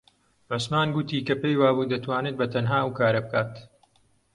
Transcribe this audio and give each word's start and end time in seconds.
عوسمان 0.53 0.87
گوتی 0.95 1.25
کە 1.27 1.35
پێی 1.41 1.59
وابوو 1.61 1.89
دەتوانێت 1.93 2.35
بەتەنها 2.41 2.77
ئەو 2.81 2.91
کارە 2.99 3.21
بکات. 3.25 3.53